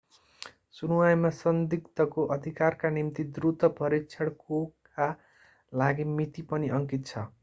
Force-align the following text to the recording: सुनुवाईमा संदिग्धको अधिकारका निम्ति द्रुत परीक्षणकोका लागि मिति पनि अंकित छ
सुनुवाईमा 0.73 1.29
संदिग्धको 1.39 2.25
अधिकारका 2.35 2.89
निम्ति 2.95 3.23
द्रुत 3.35 3.65
परीक्षणकोका 3.79 5.09
लागि 5.73 6.03
मिति 6.15 6.41
पनि 6.51 6.69
अंकित 6.79 7.05
छ 7.07 7.27